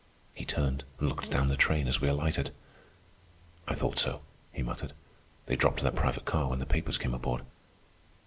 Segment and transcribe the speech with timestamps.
[0.33, 2.49] He turned and looked down the train as we alighted.
[3.67, 4.93] "I thought so," he muttered.
[5.45, 7.43] "They dropped that private car when the papers came aboard."